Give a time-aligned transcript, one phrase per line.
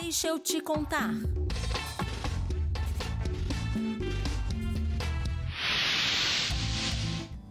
[0.00, 1.14] Deixa eu te contar.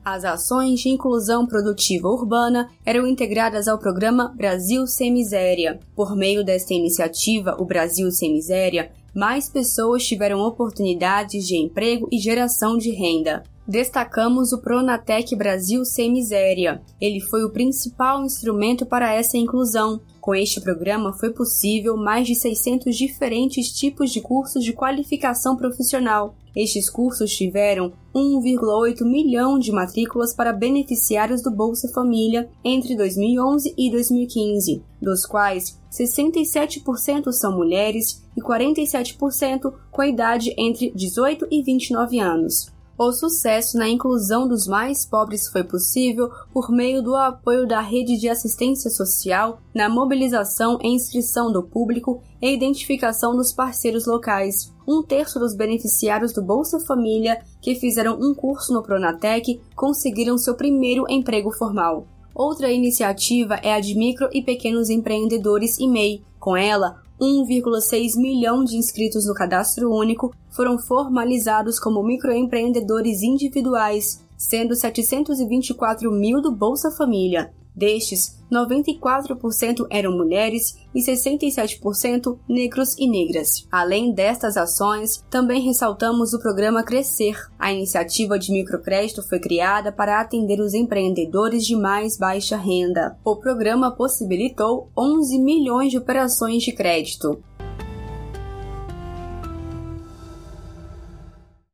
[0.03, 5.79] As ações de inclusão produtiva urbana eram integradas ao programa Brasil Sem Miséria.
[5.96, 12.20] Por meio desta iniciativa, o Brasil Sem Miséria, mais pessoas tiveram oportunidades de emprego e
[12.20, 13.43] geração de renda.
[13.68, 16.84] Destacamos o Pronatec Brasil Sem Miséria.
[17.02, 20.00] Ele foi o principal instrumento para essa inclusão.
[20.21, 26.36] Com este programa foi possível mais de 600 diferentes tipos de cursos de qualificação profissional.
[26.55, 33.91] Estes cursos tiveram 1,8 milhão de matrículas para beneficiários do Bolsa Família entre 2011 e
[33.91, 42.75] 2015, dos quais 67% são mulheres e 47% com idade entre 18 e 29 anos.
[42.97, 48.17] O sucesso na inclusão dos mais pobres foi possível por meio do apoio da rede
[48.17, 54.73] de assistência social, na mobilização e inscrição do público e identificação dos parceiros locais.
[54.88, 60.55] Um terço dos beneficiários do Bolsa Família que fizeram um curso no Pronatec conseguiram seu
[60.55, 62.07] primeiro emprego formal.
[62.33, 66.23] Outra iniciativa é a de micro e pequenos empreendedores e MEI.
[66.39, 74.75] Com ela, 1,6 milhão de inscritos no cadastro único foram formalizados como microempreendedores individuais, sendo
[74.75, 77.53] 724 mil do Bolsa Família.
[77.75, 83.67] Destes, 94% eram mulheres e 67% negros e negras.
[83.69, 87.36] Além destas ações, também ressaltamos o programa Crescer.
[87.59, 93.17] A iniciativa de microcrédito foi criada para atender os empreendedores de mais baixa renda.
[93.25, 97.44] O programa possibilitou 11 milhões de operações de crédito.